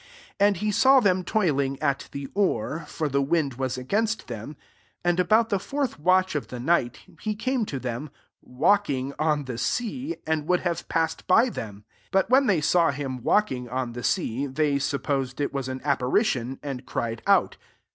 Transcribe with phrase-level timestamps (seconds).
[0.39, 4.57] 48 And he saw them toiling at the oar; for the wind was against them:
[5.03, 8.09] and about the fourth watch of the night, he came to them,
[8.41, 11.85] walking on the sea, and would have passed by them.
[12.09, 15.81] 49 But when they saw him, walking on the sea, they supposed it was an
[15.83, 17.57] apparition, and cried out.